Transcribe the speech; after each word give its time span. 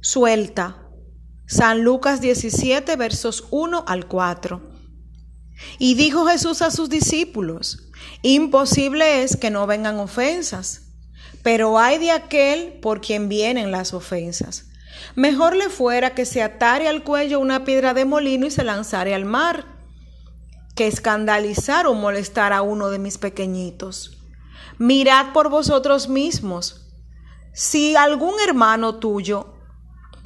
suelta. 0.00 0.84
San 1.46 1.82
Lucas 1.82 2.20
17, 2.20 2.96
versos 2.96 3.46
1 3.50 3.84
al 3.86 4.06
4. 4.06 4.60
Y 5.78 5.94
dijo 5.94 6.26
Jesús 6.26 6.62
a 6.62 6.70
sus 6.70 6.88
discípulos, 6.88 7.90
imposible 8.22 9.22
es 9.22 9.36
que 9.36 9.50
no 9.50 9.66
vengan 9.66 9.98
ofensas, 9.98 10.92
pero 11.42 11.78
hay 11.78 11.98
de 11.98 12.10
aquel 12.10 12.74
por 12.80 13.00
quien 13.00 13.28
vienen 13.28 13.70
las 13.70 13.94
ofensas. 13.94 14.66
Mejor 15.14 15.56
le 15.56 15.68
fuera 15.68 16.14
que 16.14 16.26
se 16.26 16.42
atare 16.42 16.88
al 16.88 17.02
cuello 17.02 17.40
una 17.40 17.64
piedra 17.64 17.94
de 17.94 18.04
molino 18.04 18.46
y 18.46 18.50
se 18.50 18.64
lanzare 18.64 19.14
al 19.14 19.24
mar, 19.24 19.64
que 20.74 20.86
escandalizar 20.86 21.86
o 21.86 21.94
molestar 21.94 22.52
a 22.52 22.62
uno 22.62 22.90
de 22.90 22.98
mis 22.98 23.18
pequeñitos. 23.18 24.18
Mirad 24.78 25.32
por 25.32 25.48
vosotros 25.48 26.08
mismos. 26.08 26.88
Si 27.52 27.96
algún 27.96 28.34
hermano 28.46 28.96
tuyo 28.96 29.57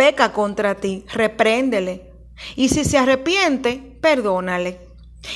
peca 0.02 0.32
contra 0.32 0.74
ti, 0.74 1.04
repréndele. 1.12 2.12
Y 2.56 2.70
si 2.70 2.84
se 2.84 2.98
arrepiente, 2.98 3.96
perdónale. 4.00 4.80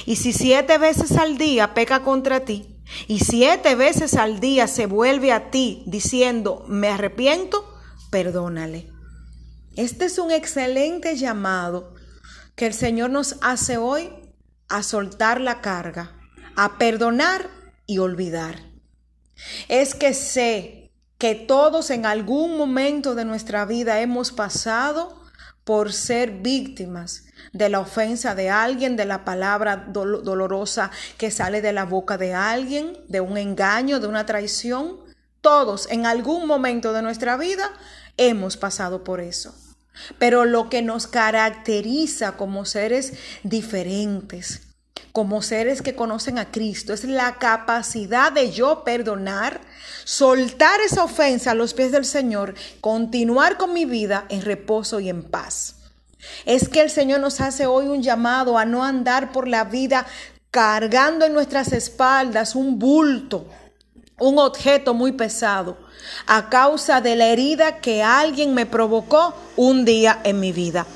Y 0.06 0.16
si 0.16 0.32
siete 0.32 0.76
veces 0.76 1.12
al 1.12 1.38
día 1.38 1.72
peca 1.72 2.02
contra 2.02 2.40
ti, 2.40 2.82
y 3.06 3.20
siete 3.20 3.76
veces 3.76 4.14
al 4.14 4.40
día 4.40 4.66
se 4.66 4.86
vuelve 4.86 5.30
a 5.30 5.52
ti 5.52 5.84
diciendo, 5.86 6.64
me 6.66 6.88
arrepiento, 6.88 7.78
perdónale. 8.10 8.90
Este 9.76 10.06
es 10.06 10.18
un 10.18 10.32
excelente 10.32 11.16
llamado 11.16 11.94
que 12.56 12.66
el 12.66 12.74
Señor 12.74 13.10
nos 13.10 13.36
hace 13.42 13.76
hoy 13.76 14.10
a 14.68 14.82
soltar 14.82 15.40
la 15.40 15.60
carga, 15.60 16.18
a 16.56 16.76
perdonar 16.76 17.50
y 17.86 17.98
olvidar. 17.98 18.64
Es 19.68 19.94
que 19.94 20.12
sé 20.12 20.85
que 21.18 21.34
todos 21.34 21.90
en 21.90 22.06
algún 22.06 22.56
momento 22.58 23.14
de 23.14 23.24
nuestra 23.24 23.64
vida 23.64 24.00
hemos 24.00 24.32
pasado 24.32 25.22
por 25.64 25.92
ser 25.92 26.30
víctimas 26.30 27.24
de 27.52 27.68
la 27.68 27.80
ofensa 27.80 28.34
de 28.34 28.50
alguien, 28.50 28.96
de 28.96 29.04
la 29.04 29.24
palabra 29.24 29.86
dolorosa 29.88 30.90
que 31.18 31.30
sale 31.30 31.60
de 31.60 31.72
la 31.72 31.84
boca 31.84 32.18
de 32.18 32.34
alguien, 32.34 32.96
de 33.08 33.20
un 33.20 33.36
engaño, 33.36 33.98
de 33.98 34.06
una 34.06 34.26
traición. 34.26 35.00
Todos 35.40 35.88
en 35.90 36.06
algún 36.06 36.46
momento 36.46 36.92
de 36.92 37.02
nuestra 37.02 37.36
vida 37.36 37.72
hemos 38.16 38.56
pasado 38.56 39.02
por 39.02 39.20
eso. 39.20 39.54
Pero 40.18 40.44
lo 40.44 40.68
que 40.68 40.82
nos 40.82 41.06
caracteriza 41.06 42.36
como 42.36 42.64
seres 42.64 43.14
diferentes, 43.42 44.65
como 45.16 45.40
seres 45.40 45.80
que 45.80 45.94
conocen 45.94 46.36
a 46.36 46.50
Cristo, 46.50 46.92
es 46.92 47.04
la 47.04 47.36
capacidad 47.38 48.30
de 48.30 48.52
yo 48.52 48.84
perdonar, 48.84 49.62
soltar 50.04 50.78
esa 50.82 51.04
ofensa 51.04 51.52
a 51.52 51.54
los 51.54 51.72
pies 51.72 51.90
del 51.90 52.04
Señor, 52.04 52.54
continuar 52.82 53.56
con 53.56 53.72
mi 53.72 53.86
vida 53.86 54.26
en 54.28 54.42
reposo 54.42 55.00
y 55.00 55.08
en 55.08 55.22
paz. 55.22 55.76
Es 56.44 56.68
que 56.68 56.82
el 56.82 56.90
Señor 56.90 57.20
nos 57.20 57.40
hace 57.40 57.64
hoy 57.64 57.86
un 57.86 58.02
llamado 58.02 58.58
a 58.58 58.66
no 58.66 58.84
andar 58.84 59.32
por 59.32 59.48
la 59.48 59.64
vida 59.64 60.06
cargando 60.50 61.24
en 61.24 61.32
nuestras 61.32 61.72
espaldas 61.72 62.54
un 62.54 62.78
bulto, 62.78 63.46
un 64.18 64.38
objeto 64.38 64.92
muy 64.92 65.12
pesado, 65.12 65.78
a 66.26 66.50
causa 66.50 67.00
de 67.00 67.16
la 67.16 67.28
herida 67.28 67.78
que 67.80 68.02
alguien 68.02 68.52
me 68.52 68.66
provocó 68.66 69.34
un 69.56 69.86
día 69.86 70.20
en 70.24 70.40
mi 70.40 70.52
vida. 70.52 70.86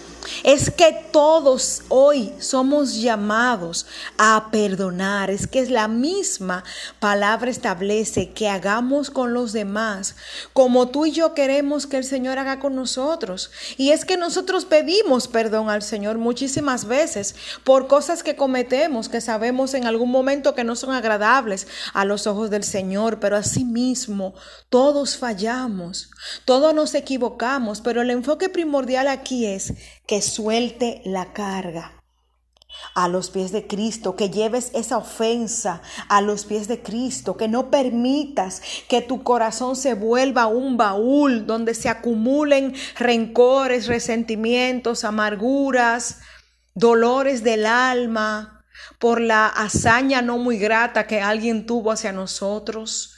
Es 0.44 0.70
que 0.70 0.92
todos 1.12 1.82
hoy 1.88 2.32
somos 2.38 2.96
llamados 3.00 3.86
a 4.18 4.48
perdonar. 4.50 5.30
Es 5.30 5.46
que 5.46 5.60
es 5.60 5.70
la 5.70 5.88
misma 5.88 6.64
palabra 6.98 7.50
establece 7.50 8.30
que 8.30 8.48
hagamos 8.48 9.10
con 9.10 9.34
los 9.34 9.52
demás 9.52 10.16
como 10.52 10.88
tú 10.88 11.06
y 11.06 11.12
yo 11.12 11.34
queremos 11.34 11.86
que 11.86 11.96
el 11.96 12.04
Señor 12.04 12.38
haga 12.38 12.60
con 12.60 12.74
nosotros. 12.74 13.50
Y 13.76 13.90
es 13.90 14.04
que 14.04 14.16
nosotros 14.16 14.64
pedimos 14.64 15.28
perdón 15.28 15.70
al 15.70 15.82
Señor 15.82 16.18
muchísimas 16.18 16.84
veces 16.84 17.34
por 17.64 17.86
cosas 17.86 18.22
que 18.22 18.36
cometemos, 18.36 19.08
que 19.08 19.20
sabemos 19.20 19.74
en 19.74 19.86
algún 19.86 20.10
momento 20.10 20.54
que 20.54 20.64
no 20.64 20.76
son 20.76 20.92
agradables 20.92 21.66
a 21.92 22.04
los 22.04 22.26
ojos 22.26 22.50
del 22.50 22.64
Señor, 22.64 23.20
pero 23.20 23.36
asimismo 23.36 24.34
todos 24.68 25.16
fallamos, 25.16 26.10
todos 26.44 26.74
nos 26.74 26.94
equivocamos, 26.94 27.80
pero 27.80 28.02
el 28.02 28.10
enfoque 28.10 28.48
primordial 28.48 29.08
aquí 29.08 29.46
es 29.46 29.74
que 30.10 30.22
suelte 30.22 31.02
la 31.04 31.32
carga 31.32 31.92
a 32.96 33.06
los 33.06 33.30
pies 33.30 33.52
de 33.52 33.68
Cristo, 33.68 34.16
que 34.16 34.28
lleves 34.28 34.72
esa 34.74 34.96
ofensa 34.96 35.82
a 36.08 36.20
los 36.20 36.46
pies 36.46 36.66
de 36.66 36.82
Cristo, 36.82 37.36
que 37.36 37.46
no 37.46 37.70
permitas 37.70 38.60
que 38.88 39.02
tu 39.02 39.22
corazón 39.22 39.76
se 39.76 39.94
vuelva 39.94 40.48
un 40.48 40.76
baúl 40.76 41.46
donde 41.46 41.74
se 41.74 41.88
acumulen 41.88 42.74
rencores, 42.98 43.86
resentimientos, 43.86 45.04
amarguras, 45.04 46.18
dolores 46.74 47.44
del 47.44 47.64
alma 47.64 48.64
por 48.98 49.20
la 49.20 49.46
hazaña 49.46 50.22
no 50.22 50.38
muy 50.38 50.58
grata 50.58 51.06
que 51.06 51.20
alguien 51.20 51.66
tuvo 51.66 51.92
hacia 51.92 52.10
nosotros, 52.10 53.14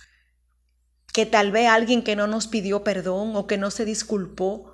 que 1.14 1.24
tal 1.24 1.52
vez 1.52 1.70
alguien 1.70 2.02
que 2.02 2.16
no 2.16 2.26
nos 2.26 2.48
pidió 2.48 2.84
perdón 2.84 3.34
o 3.34 3.46
que 3.46 3.56
no 3.56 3.70
se 3.70 3.86
disculpó. 3.86 4.71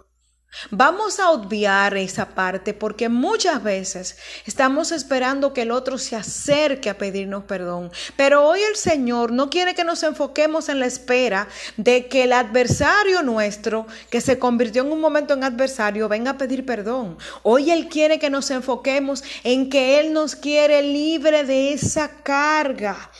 Vamos 0.70 1.20
a 1.20 1.31
obviar 1.31 1.97
esa 1.97 2.31
parte 2.31 2.75
porque 2.75 3.09
muchas 3.09 3.62
veces 3.62 4.16
estamos 4.44 4.92
esperando 4.92 5.53
que 5.53 5.62
el 5.62 5.70
otro 5.70 5.98
se 5.98 6.16
acerque 6.16 6.91
a 6.91 6.98
pedirnos 6.98 7.44
perdón. 7.44 7.92
Pero 8.16 8.47
hoy 8.47 8.60
el 8.62 8.75
Señor 8.75 9.31
no 9.31 9.50
quiere 9.50 9.75
que 9.75 9.84
nos 9.84 10.03
enfoquemos 10.03 10.69
en 10.69 10.81
la 10.81 10.87
espera 10.87 11.48
de 11.76 12.06
que 12.06 12.25
el 12.25 12.32
adversario 12.32 13.22
nuestro, 13.22 13.87
que 14.10 14.20
se 14.20 14.38
convirtió 14.38 14.82
en 14.82 14.92
un 14.92 15.00
momento 15.00 15.34
en 15.34 15.44
adversario, 15.44 16.08
venga 16.08 16.32
a 16.32 16.38
pedir 16.38 16.66
perdón. 16.66 17.19
Hoy 17.42 17.70
Él 17.70 17.88
quiere 17.88 18.19
que 18.19 18.31
nos 18.31 18.50
enfoquemos 18.50 19.22
en 19.44 19.70
que 19.70 20.00
Él 20.00 20.12
nos 20.12 20.34
quiere 20.34 20.82
libre 20.82 21.44
de 21.44 21.72
esa 21.75 22.08
carga 22.22 23.10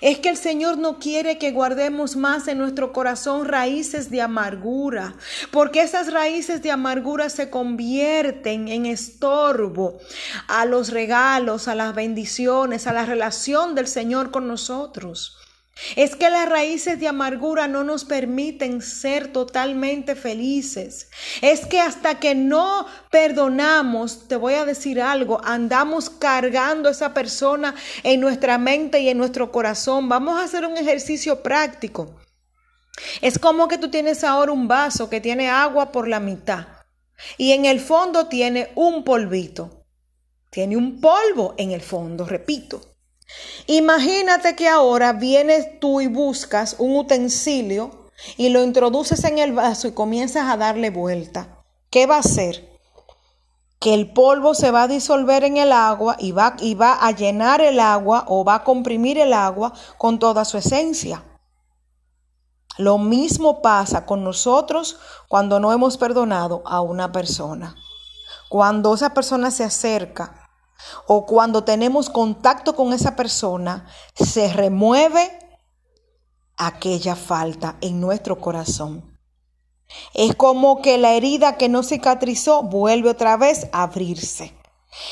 es 0.00 0.18
que 0.18 0.30
el 0.30 0.36
Señor 0.36 0.78
no 0.78 0.98
quiere 0.98 1.38
que 1.38 1.52
guardemos 1.52 2.16
más 2.16 2.48
en 2.48 2.58
nuestro 2.58 2.92
corazón 2.92 3.46
raíces 3.46 4.10
de 4.10 4.22
amargura, 4.22 5.14
porque 5.50 5.82
esas 5.82 6.12
raíces 6.12 6.62
de 6.62 6.70
amargura 6.70 7.28
se 7.28 7.50
convierten 7.50 8.68
en 8.68 8.86
estorbo 8.86 9.98
a 10.48 10.64
los 10.64 10.90
regalos, 10.90 11.68
a 11.68 11.74
las 11.74 11.94
bendiciones, 11.94 12.86
a 12.86 12.92
la 12.92 13.04
relación 13.04 13.74
del 13.74 13.86
Señor 13.86 14.30
con 14.30 14.48
nosotros. 14.48 15.36
Es 15.96 16.14
que 16.16 16.30
las 16.30 16.48
raíces 16.48 17.00
de 17.00 17.08
amargura 17.08 17.68
no 17.68 17.84
nos 17.84 18.04
permiten 18.04 18.82
ser 18.82 19.32
totalmente 19.32 20.14
felices. 20.14 21.08
Es 21.40 21.66
que 21.66 21.80
hasta 21.80 22.18
que 22.18 22.34
no 22.34 22.86
perdonamos, 23.10 24.28
te 24.28 24.36
voy 24.36 24.54
a 24.54 24.64
decir 24.64 25.00
algo, 25.00 25.40
andamos 25.44 26.10
cargando 26.10 26.88
a 26.88 26.92
esa 26.92 27.14
persona 27.14 27.74
en 28.02 28.20
nuestra 28.20 28.58
mente 28.58 29.00
y 29.00 29.08
en 29.08 29.18
nuestro 29.18 29.50
corazón. 29.50 30.08
Vamos 30.08 30.38
a 30.38 30.44
hacer 30.44 30.66
un 30.66 30.76
ejercicio 30.76 31.42
práctico. 31.42 32.16
Es 33.20 33.38
como 33.38 33.68
que 33.68 33.78
tú 33.78 33.90
tienes 33.90 34.24
ahora 34.24 34.52
un 34.52 34.68
vaso 34.68 35.08
que 35.08 35.20
tiene 35.20 35.48
agua 35.48 35.92
por 35.92 36.08
la 36.08 36.20
mitad 36.20 36.66
y 37.38 37.52
en 37.52 37.64
el 37.64 37.80
fondo 37.80 38.26
tiene 38.26 38.70
un 38.74 39.04
polvito. 39.04 39.86
Tiene 40.50 40.76
un 40.76 41.00
polvo 41.00 41.54
en 41.58 41.70
el 41.70 41.80
fondo, 41.80 42.26
repito. 42.26 42.89
Imagínate 43.66 44.56
que 44.56 44.68
ahora 44.68 45.12
vienes 45.12 45.78
tú 45.80 46.00
y 46.00 46.06
buscas 46.06 46.76
un 46.78 46.96
utensilio 46.96 48.08
y 48.36 48.48
lo 48.48 48.62
introduces 48.62 49.24
en 49.24 49.38
el 49.38 49.52
vaso 49.52 49.88
y 49.88 49.92
comienzas 49.92 50.48
a 50.48 50.56
darle 50.56 50.90
vuelta. 50.90 51.62
¿Qué 51.90 52.06
va 52.06 52.16
a 52.16 52.20
hacer? 52.20 52.68
Que 53.78 53.94
el 53.94 54.12
polvo 54.12 54.54
se 54.54 54.70
va 54.70 54.82
a 54.82 54.88
disolver 54.88 55.44
en 55.44 55.56
el 55.56 55.72
agua 55.72 56.16
y 56.18 56.32
va, 56.32 56.56
y 56.60 56.74
va 56.74 56.94
a 56.94 57.12
llenar 57.12 57.60
el 57.60 57.80
agua 57.80 58.24
o 58.28 58.44
va 58.44 58.56
a 58.56 58.64
comprimir 58.64 59.18
el 59.18 59.32
agua 59.32 59.72
con 59.96 60.18
toda 60.18 60.44
su 60.44 60.58
esencia. 60.58 61.24
Lo 62.76 62.98
mismo 62.98 63.62
pasa 63.62 64.06
con 64.06 64.24
nosotros 64.24 64.98
cuando 65.28 65.60
no 65.60 65.72
hemos 65.72 65.98
perdonado 65.98 66.62
a 66.66 66.80
una 66.80 67.12
persona. 67.12 67.76
Cuando 68.48 68.94
esa 68.94 69.14
persona 69.14 69.50
se 69.50 69.64
acerca 69.64 70.39
o 71.06 71.26
cuando 71.26 71.64
tenemos 71.64 72.10
contacto 72.10 72.74
con 72.74 72.92
esa 72.92 73.16
persona, 73.16 73.86
se 74.14 74.52
remueve 74.52 75.38
aquella 76.56 77.16
falta 77.16 77.76
en 77.80 78.00
nuestro 78.00 78.38
corazón. 78.40 79.18
Es 80.14 80.34
como 80.36 80.82
que 80.82 80.98
la 80.98 81.12
herida 81.12 81.56
que 81.56 81.68
no 81.68 81.82
cicatrizó 81.82 82.62
vuelve 82.62 83.10
otra 83.10 83.36
vez 83.36 83.68
a 83.72 83.82
abrirse. 83.82 84.54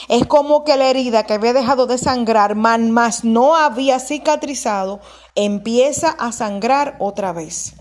Es 0.08 0.26
como 0.26 0.64
que 0.64 0.76
la 0.76 0.90
herida 0.90 1.24
que 1.24 1.34
había 1.34 1.52
dejado 1.52 1.86
de 1.86 1.98
sangrar, 1.98 2.54
más 2.54 3.24
no 3.24 3.56
había 3.56 4.00
cicatrizado, 4.00 5.00
empieza 5.34 6.10
a 6.10 6.32
sangrar 6.32 6.96
otra 6.98 7.32
vez. 7.32 7.74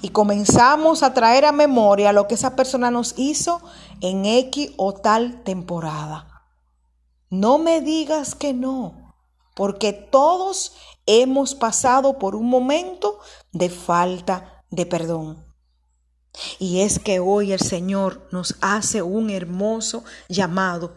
Y 0.00 0.10
comenzamos 0.10 1.02
a 1.02 1.12
traer 1.12 1.44
a 1.44 1.52
memoria 1.52 2.12
lo 2.12 2.26
que 2.26 2.34
esa 2.34 2.56
persona 2.56 2.90
nos 2.90 3.14
hizo 3.18 3.60
en 4.00 4.24
X 4.26 4.72
o 4.76 4.94
tal 4.94 5.42
temporada. 5.42 6.33
No 7.34 7.58
me 7.58 7.80
digas 7.80 8.36
que 8.36 8.54
no, 8.54 9.16
porque 9.56 9.92
todos 9.92 10.76
hemos 11.04 11.56
pasado 11.56 12.16
por 12.20 12.36
un 12.36 12.48
momento 12.48 13.18
de 13.50 13.70
falta 13.70 14.64
de 14.70 14.86
perdón. 14.86 15.44
Y 16.60 16.82
es 16.82 17.00
que 17.00 17.18
hoy 17.18 17.50
el 17.50 17.58
Señor 17.58 18.28
nos 18.30 18.54
hace 18.60 19.02
un 19.02 19.30
hermoso 19.30 20.04
llamado. 20.28 20.94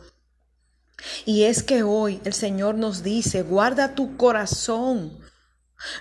Y 1.25 1.45
es 1.45 1.63
que 1.63 1.81
hoy 1.81 2.22
el 2.24 2.34
Señor 2.34 2.75
nos 2.75 3.01
dice, 3.01 3.42
guarda 3.42 3.95
tu 3.95 4.16
corazón. 4.16 5.18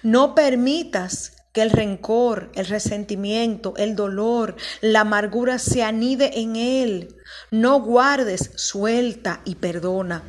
No 0.03 0.35
permitas 0.35 1.33
que 1.57 1.63
el 1.63 1.71
rencor, 1.71 2.51
el 2.55 2.67
resentimiento, 2.67 3.73
el 3.79 3.97
dolor, 3.97 4.57
la 4.83 5.01
amargura 5.01 5.59
se 5.59 5.83
anide 5.83 6.39
en 6.39 6.55
él. 6.55 7.17
No 7.51 7.81
guardes, 7.81 8.51
suelta 8.57 9.41
y 9.47 9.55
perdona. 9.55 10.23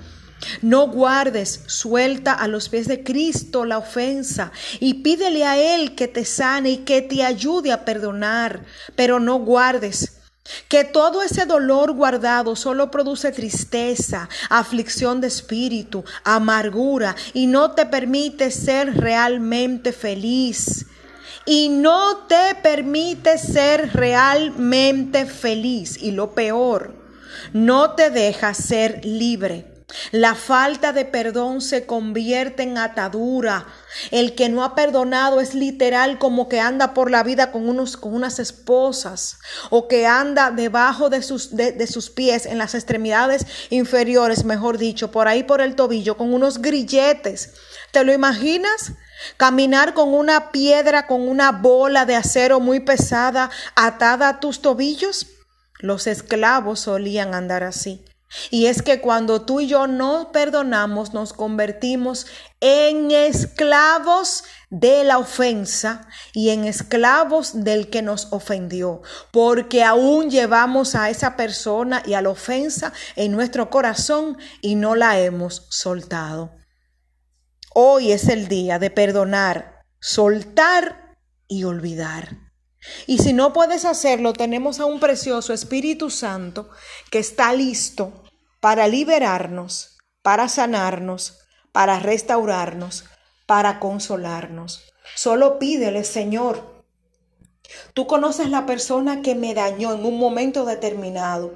No 0.62 0.88
guardes, 0.88 1.64
suelta 1.68 2.32
a 2.32 2.48
los 2.48 2.70
pies 2.70 2.88
de 2.88 3.04
Cristo 3.04 3.66
la 3.66 3.78
ofensa 3.78 4.54
y 4.80 5.04
pídele 5.04 5.44
a 5.44 5.58
Él 5.58 5.96
que 5.96 6.08
te 6.08 6.24
sane 6.24 6.70
y 6.70 6.78
que 6.78 7.02
te 7.02 7.26
ayude 7.26 7.74
a 7.74 7.84
perdonar, 7.84 8.64
pero 8.96 9.20
no 9.20 9.40
guardes. 9.40 10.22
Que 10.70 10.86
todo 10.86 11.24
ese 11.24 11.46
dolor 11.46 11.92
guardado 11.92 12.56
solo 12.56 12.90
produce 12.90 13.34
tristeza, 13.34 14.30
aflicción 14.50 15.20
de 15.20 15.28
espíritu, 15.28 16.06
amargura 16.24 17.18
y 17.34 17.48
no 17.48 17.72
te 17.72 17.86
permite 17.86 18.50
ser 18.50 18.96
realmente 18.96 19.92
feliz. 19.92 20.86
Y 21.48 21.70
no 21.70 22.28
te 22.28 22.56
permite 22.62 23.38
ser 23.40 23.94
realmente 23.94 25.26
feliz. 25.26 25.98
Y 26.00 26.12
lo 26.12 26.36
peor, 26.36 26.94
no 27.54 27.96
te 27.96 28.12
deja 28.12 28.54
ser 28.54 29.04
libre. 29.04 29.78
La 30.12 30.36
falta 30.36 30.92
de 30.92 31.06
perdón 31.06 31.62
se 31.62 31.86
convierte 31.86 32.64
en 32.64 32.78
atadura. 32.78 33.68
El 34.12 34.36
que 34.36 34.50
no 34.50 34.66
ha 34.66 34.76
perdonado 34.76 35.40
es 35.40 35.54
literal 35.54 36.20
como 36.20 36.50
que 36.50 36.60
anda 36.60 36.94
por 36.94 37.10
la 37.10 37.24
vida 37.24 37.54
con, 37.54 37.70
unos, 37.70 37.96
con 37.96 38.14
unas 38.14 38.40
esposas 38.40 39.40
o 39.70 39.88
que 39.88 40.06
anda 40.06 40.52
debajo 40.52 41.10
de 41.10 41.24
sus, 41.24 41.56
de 41.56 41.88
sus 41.88 42.10
pies, 42.10 42.46
en 42.46 42.58
las 42.58 42.76
extremidades 42.76 43.48
inferiores, 43.70 44.44
mejor 44.44 44.78
dicho, 44.78 45.10
por 45.10 45.30
ahí 45.30 45.44
por 45.44 45.62
el 45.62 45.76
tobillo, 45.76 46.18
con 46.18 46.34
unos 46.34 46.62
grilletes. 46.62 47.54
¿Te 47.92 48.04
lo 48.04 48.12
imaginas? 48.12 48.92
Caminar 49.38 49.94
con 49.94 50.14
una 50.14 50.52
piedra, 50.52 51.08
con 51.08 51.28
una 51.28 51.52
bola 51.52 52.06
de 52.06 52.16
acero 52.16 52.60
muy 52.60 52.80
pesada 52.80 53.50
atada 53.76 54.30
a 54.30 54.40
tus 54.40 54.62
tobillos. 54.62 55.28
Los 55.80 56.08
esclavos 56.08 56.82
solían 56.82 57.34
andar 57.34 57.64
así. 57.64 58.04
Y 58.50 58.66
es 58.66 58.82
que 58.82 59.00
cuando 59.00 59.44
tú 59.44 59.62
y 59.62 59.68
yo 59.68 59.88
no 59.88 60.32
perdonamos, 60.34 61.14
nos 61.14 61.32
convertimos 61.32 62.28
en 62.60 63.12
esclavos 63.12 64.44
de 64.70 65.06
la 65.06 65.18
ofensa 65.18 66.08
y 66.34 66.50
en 66.50 66.66
esclavos 66.66 67.64
del 67.64 67.90
que 67.90 68.02
nos 68.02 68.28
ofendió, 68.32 69.02
porque 69.32 69.84
aún 69.84 70.30
llevamos 70.30 70.96
a 70.96 71.10
esa 71.10 71.38
persona 71.38 72.04
y 72.06 72.16
a 72.16 72.22
la 72.22 72.30
ofensa 72.30 72.92
en 73.16 73.32
nuestro 73.32 73.70
corazón 73.70 74.38
y 74.62 74.76
no 74.76 74.96
la 74.96 75.20
hemos 75.20 75.66
soltado. 75.70 76.52
Hoy 77.80 78.12
es 78.12 78.28
el 78.28 78.48
día 78.48 78.80
de 78.80 78.90
perdonar, 78.90 79.84
soltar 80.00 81.16
y 81.48 81.64
olvidar. 81.64 82.52
Y 83.06 83.20
si 83.20 83.34
no 83.34 83.54
puedes 83.54 83.86
hacerlo, 83.86 84.34
tenemos 84.34 84.80
a 84.80 84.86
un 84.86 85.00
precioso 85.00 85.54
Espíritu 85.54 86.10
Santo 86.10 86.72
que 87.12 87.20
está 87.20 87.54
listo 87.54 88.24
para 88.60 88.88
liberarnos, 88.88 90.00
para 90.24 90.50
sanarnos, 90.50 91.38
para 91.72 92.00
restaurarnos, 92.00 93.06
para 93.46 93.80
consolarnos. 93.80 94.82
Solo 95.16 95.60
pídele, 95.60 96.04
Señor. 96.04 96.84
Tú 97.94 98.08
conoces 98.08 98.50
la 98.50 98.66
persona 98.66 99.22
que 99.22 99.36
me 99.36 99.54
dañó 99.54 99.94
en 99.94 100.04
un 100.04 100.18
momento 100.18 100.66
determinado. 100.66 101.54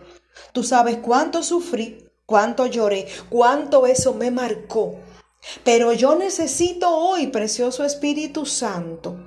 Tú 0.54 0.64
sabes 0.64 0.98
cuánto 0.98 1.42
sufrí, 1.42 2.12
cuánto 2.28 2.68
lloré, 2.68 3.08
cuánto 3.32 3.88
eso 3.88 4.14
me 4.14 4.30
marcó. 4.30 5.00
Pero 5.64 5.94
yo 5.94 6.16
necesito 6.16 6.90
hoy, 6.90 7.28
precioso 7.28 7.84
Espíritu 7.84 8.46
Santo, 8.46 9.20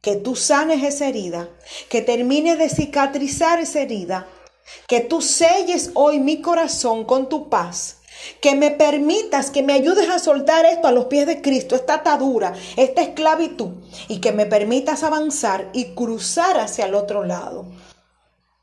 que 0.00 0.16
tú 0.16 0.36
sanes 0.36 0.82
esa 0.82 1.08
herida, 1.08 1.48
que 1.88 2.02
termine 2.02 2.56
de 2.56 2.68
cicatrizar 2.68 3.60
esa 3.60 3.80
herida, 3.80 4.28
que 4.86 5.00
tú 5.00 5.20
selles 5.20 5.90
hoy 5.94 6.20
mi 6.20 6.40
corazón 6.40 7.04
con 7.04 7.28
tu 7.28 7.48
paz, 7.48 7.98
que 8.40 8.54
me 8.54 8.70
permitas, 8.70 9.50
que 9.50 9.62
me 9.62 9.72
ayudes 9.72 10.08
a 10.08 10.18
soltar 10.18 10.66
esto 10.66 10.88
a 10.88 10.92
los 10.92 11.06
pies 11.06 11.26
de 11.26 11.40
Cristo, 11.40 11.74
esta 11.74 11.94
atadura, 11.94 12.54
esta 12.76 13.02
esclavitud, 13.02 13.70
y 14.08 14.20
que 14.20 14.32
me 14.32 14.46
permitas 14.46 15.02
avanzar 15.02 15.70
y 15.72 15.94
cruzar 15.94 16.58
hacia 16.58 16.86
el 16.86 16.94
otro 16.94 17.24
lado. 17.24 17.66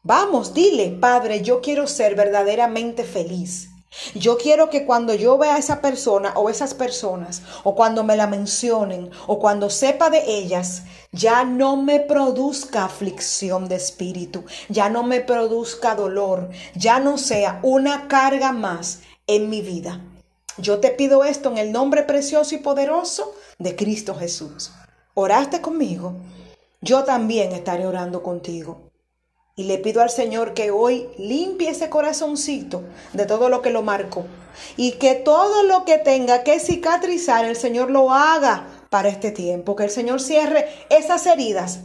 Vamos, 0.04 0.54
dile, 0.54 0.90
Padre, 0.92 1.42
yo 1.42 1.62
quiero 1.62 1.88
ser 1.88 2.16
verdaderamente 2.16 3.04
feliz. 3.04 3.70
Yo 4.14 4.38
quiero 4.38 4.70
que 4.70 4.86
cuando 4.86 5.14
yo 5.14 5.38
vea 5.38 5.56
a 5.56 5.58
esa 5.58 5.82
persona 5.82 6.34
o 6.36 6.50
esas 6.50 6.74
personas, 6.74 7.42
o 7.64 7.76
cuando 7.76 8.04
me 8.04 8.16
la 8.16 8.28
mencionen, 8.28 9.12
o 9.28 9.40
cuando 9.40 9.70
sepa 9.70 10.10
de 10.10 10.24
ellas, 10.38 10.84
ya 11.12 11.44
no 11.44 11.78
me 11.78 12.00
produzca 12.00 12.86
aflicción 12.86 13.68
de 13.68 13.76
espíritu, 13.76 14.44
ya 14.70 14.90
no 14.90 15.04
me 15.04 15.22
produzca 15.22 15.96
dolor, 15.96 16.50
ya 16.76 17.00
no 17.00 17.18
sea 17.18 17.60
una 17.64 18.08
carga 18.08 18.52
más 18.52 19.00
en 19.28 19.50
mi 19.50 19.62
vida. 19.62 20.02
Yo 20.58 20.80
te 20.80 20.90
pido 20.90 21.24
esto 21.26 21.50
en 21.52 21.58
el 21.58 21.72
nombre 21.72 22.04
precioso 22.04 22.56
y 22.56 22.60
poderoso 22.60 23.34
de 23.60 23.76
Cristo 23.76 24.16
Jesús. 24.16 24.72
¿Oraste 25.14 25.62
conmigo? 25.62 26.16
Yo 26.82 27.04
también 27.04 27.52
estaré 27.52 27.86
orando 27.86 28.22
contigo. 28.22 28.92
Y 29.58 29.64
le 29.64 29.78
pido 29.78 30.02
al 30.02 30.10
Señor 30.10 30.54
que 30.54 30.72
hoy 30.72 31.08
limpie 31.18 31.70
ese 31.70 31.90
corazoncito 31.90 32.84
de 33.14 33.26
todo 33.26 33.48
lo 33.48 33.62
que 33.62 33.70
lo 33.70 33.84
marcó. 33.84 34.26
Y 34.76 34.94
que 34.94 35.16
todo 35.16 35.64
lo 35.64 35.86
que 35.86 35.98
tenga 35.98 36.44
que 36.44 36.60
cicatrizar, 36.60 37.46
el 37.46 37.56
Señor 37.56 37.90
lo 37.90 38.12
haga 38.12 38.68
para 38.90 39.08
este 39.08 39.32
tiempo. 39.32 39.76
Que 39.76 39.86
el 39.86 39.90
Señor 39.92 40.20
cierre 40.20 40.68
esas 40.90 41.26
heridas 41.26 41.80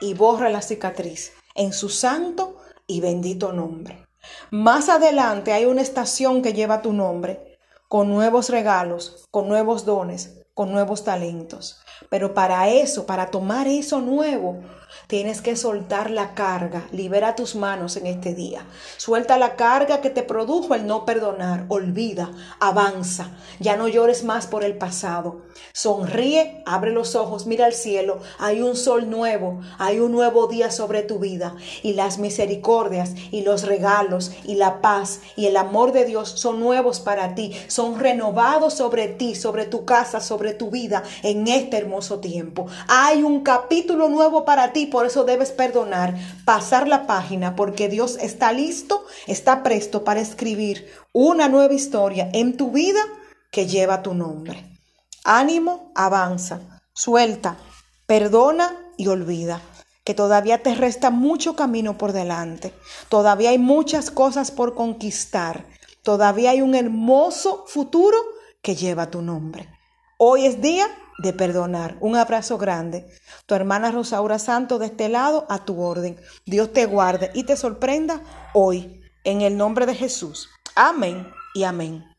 y 0.00 0.14
borre 0.14 0.50
la 0.50 0.62
cicatriz 0.62 1.32
en 1.54 1.72
su 1.72 1.88
santo 1.88 2.58
y 2.86 3.00
bendito 3.00 3.52
nombre. 3.52 4.06
Más 4.50 4.88
adelante 4.88 5.52
hay 5.52 5.64
una 5.64 5.82
estación 5.82 6.42
que 6.42 6.52
lleva 6.52 6.82
tu 6.82 6.92
nombre, 6.92 7.58
con 7.88 8.08
nuevos 8.08 8.50
regalos, 8.50 9.26
con 9.30 9.48
nuevos 9.48 9.86
dones, 9.86 10.37
con 10.58 10.72
nuevos 10.72 11.04
talentos. 11.04 11.78
Pero 12.08 12.34
para 12.34 12.68
eso, 12.68 13.06
para 13.06 13.30
tomar 13.30 13.68
eso 13.68 14.00
nuevo, 14.00 14.58
Tienes 15.06 15.40
que 15.40 15.56
soltar 15.56 16.10
la 16.10 16.34
carga. 16.34 16.86
Libera 16.92 17.34
tus 17.34 17.54
manos 17.54 17.96
en 17.96 18.06
este 18.06 18.34
día. 18.34 18.66
Suelta 18.98 19.38
la 19.38 19.56
carga 19.56 20.02
que 20.02 20.10
te 20.10 20.22
produjo 20.22 20.74
el 20.74 20.86
no 20.86 21.06
perdonar. 21.06 21.64
Olvida, 21.68 22.30
avanza. 22.60 23.30
Ya 23.58 23.76
no 23.76 23.88
llores 23.88 24.24
más 24.24 24.46
por 24.46 24.64
el 24.64 24.76
pasado. 24.76 25.42
Sonríe, 25.72 26.62
abre 26.66 26.90
los 26.90 27.14
ojos, 27.14 27.46
mira 27.46 27.64
al 27.64 27.72
cielo. 27.72 28.20
Hay 28.38 28.60
un 28.60 28.76
sol 28.76 29.08
nuevo, 29.08 29.60
hay 29.78 29.98
un 29.98 30.12
nuevo 30.12 30.46
día 30.46 30.70
sobre 30.70 31.02
tu 31.02 31.18
vida. 31.18 31.56
Y 31.82 31.94
las 31.94 32.18
misericordias 32.18 33.14
y 33.30 33.42
los 33.42 33.62
regalos 33.62 34.32
y 34.44 34.56
la 34.56 34.82
paz 34.82 35.20
y 35.36 35.46
el 35.46 35.56
amor 35.56 35.92
de 35.92 36.04
Dios 36.04 36.28
son 36.28 36.60
nuevos 36.60 37.00
para 37.00 37.34
ti. 37.34 37.54
Son 37.68 37.98
renovados 37.98 38.74
sobre 38.74 39.08
ti, 39.08 39.34
sobre 39.34 39.64
tu 39.64 39.86
casa, 39.86 40.20
tu 40.54 40.70
vida 40.70 41.02
en 41.22 41.48
este 41.48 41.76
hermoso 41.76 42.20
tiempo. 42.20 42.66
Hay 42.88 43.22
un 43.22 43.42
capítulo 43.42 44.08
nuevo 44.08 44.44
para 44.44 44.72
ti 44.72 44.86
por 44.86 45.06
eso 45.06 45.24
debes 45.24 45.50
perdonar, 45.50 46.14
pasar 46.44 46.88
la 46.88 47.06
página, 47.06 47.56
porque 47.56 47.88
Dios 47.88 48.18
está 48.20 48.52
listo, 48.52 49.04
está 49.26 49.62
presto 49.62 50.04
para 50.04 50.20
escribir 50.20 50.90
una 51.12 51.48
nueva 51.48 51.74
historia 51.74 52.30
en 52.32 52.56
tu 52.56 52.70
vida 52.70 53.00
que 53.50 53.66
lleva 53.66 54.02
tu 54.02 54.14
nombre. 54.14 54.64
Ánimo, 55.24 55.92
avanza, 55.94 56.80
suelta, 56.92 57.58
perdona 58.06 58.76
y 58.96 59.08
olvida 59.08 59.60
que 60.04 60.14
todavía 60.14 60.62
te 60.62 60.74
resta 60.74 61.10
mucho 61.10 61.54
camino 61.54 61.98
por 61.98 62.12
delante, 62.12 62.72
todavía 63.10 63.50
hay 63.50 63.58
muchas 63.58 64.10
cosas 64.10 64.50
por 64.50 64.74
conquistar, 64.74 65.66
todavía 66.02 66.52
hay 66.52 66.62
un 66.62 66.74
hermoso 66.74 67.66
futuro 67.66 68.16
que 68.62 68.74
lleva 68.74 69.10
tu 69.10 69.20
nombre. 69.20 69.68
Hoy 70.20 70.46
es 70.46 70.60
día 70.60 70.88
de 71.18 71.32
perdonar. 71.32 71.96
Un 72.00 72.16
abrazo 72.16 72.58
grande. 72.58 73.06
Tu 73.46 73.54
hermana 73.54 73.92
Rosaura 73.92 74.40
Santo 74.40 74.80
de 74.80 74.86
este 74.86 75.08
lado 75.08 75.46
a 75.48 75.64
tu 75.64 75.80
orden. 75.80 76.16
Dios 76.44 76.72
te 76.72 76.86
guarde 76.86 77.30
y 77.34 77.44
te 77.44 77.56
sorprenda 77.56 78.20
hoy 78.52 79.00
en 79.22 79.42
el 79.42 79.56
nombre 79.56 79.86
de 79.86 79.94
Jesús. 79.94 80.50
Amén 80.74 81.24
y 81.54 81.62
amén. 81.62 82.04